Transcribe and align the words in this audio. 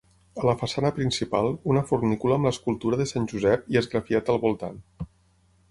A 0.43 0.45
la 0.47 0.53
façana 0.61 0.89
principal, 0.95 1.49
una 1.73 1.83
fornícula 1.91 2.39
amb 2.41 2.49
l'escultura 2.49 3.01
de 3.03 3.09
Sant 3.13 3.29
Josep 3.35 3.69
i 3.75 3.81
esgrafiat 3.83 4.33
al 4.35 4.43
voltant. 4.47 4.81